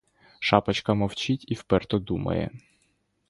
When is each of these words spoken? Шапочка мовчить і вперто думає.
Шапочка 0.39 0.93
мовчить 0.93 1.45
і 1.47 1.53
вперто 1.55 1.99
думає. 1.99 2.51